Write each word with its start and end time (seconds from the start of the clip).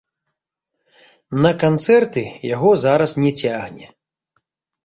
На 1.43 1.51
канцэрты 1.63 2.21
яго 2.55 2.71
зараз 2.85 3.11
не 3.25 3.31
цягне. 3.43 3.87